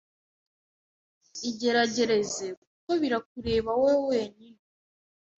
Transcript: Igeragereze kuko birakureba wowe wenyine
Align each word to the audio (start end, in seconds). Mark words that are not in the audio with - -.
Igeragereze 1.49 2.45
kuko 2.59 2.89
birakureba 3.01 3.71
wowe 3.81 4.03
wenyine 4.09 4.61